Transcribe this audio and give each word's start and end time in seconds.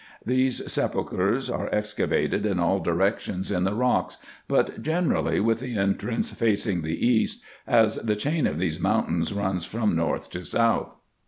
These 0.25 0.63
sepulchres 0.71 1.47
are 1.47 1.69
excavated 1.71 2.43
in 2.43 2.59
all 2.59 2.79
directions 2.79 3.51
in 3.51 3.65
the 3.65 3.75
rocks, 3.75 4.17
but 4.47 4.81
generally 4.81 5.39
with 5.39 5.59
the 5.59 5.77
entrance 5.77 6.31
facing 6.31 6.81
the 6.81 7.05
east, 7.05 7.43
as 7.67 7.97
the 7.97 8.15
chain 8.15 8.47
of 8.47 8.57
these 8.57 8.79
mountains 8.79 9.31
runs 9.31 9.63
from 9.63 9.95
north 9.95 10.31
to 10.31 10.43
south. 10.43 10.95